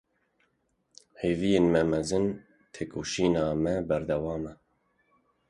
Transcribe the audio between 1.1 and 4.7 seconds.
Hêviyên me mezin, têkoşîna me berdewam e!